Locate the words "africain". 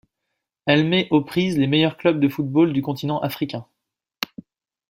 3.19-3.67